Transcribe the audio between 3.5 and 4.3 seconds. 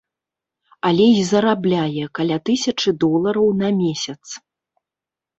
на месяц.